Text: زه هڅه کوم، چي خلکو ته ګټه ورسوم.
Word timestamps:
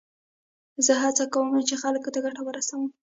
زه 0.85 0.93
هڅه 1.03 1.23
کوم، 1.33 1.47
چي 1.67 1.75
خلکو 1.83 2.09
ته 2.13 2.19
ګټه 2.25 2.41
ورسوم. 2.45 2.83